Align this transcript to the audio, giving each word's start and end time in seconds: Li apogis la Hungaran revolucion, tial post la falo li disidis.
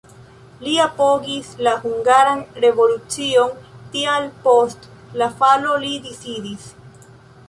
Li 0.67 0.71
apogis 0.83 1.49
la 1.65 1.73
Hungaran 1.83 2.39
revolucion, 2.65 3.51
tial 3.97 4.25
post 4.47 4.87
la 5.23 5.29
falo 5.43 5.77
li 5.85 5.93
disidis. 6.07 6.67